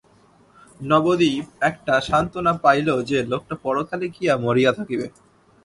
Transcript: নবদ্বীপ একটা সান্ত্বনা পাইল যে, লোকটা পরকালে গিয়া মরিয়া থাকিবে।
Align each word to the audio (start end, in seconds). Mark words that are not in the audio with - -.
নবদ্বীপ 0.81 1.45
একটা 1.61 1.93
সান্ত্বনা 2.01 2.53
পাইল 2.63 2.87
যে, 3.09 3.17
লোকটা 3.31 3.55
পরকালে 3.63 4.05
গিয়া 4.15 4.33
মরিয়া 4.37 4.71
থাকিবে। 4.73 5.07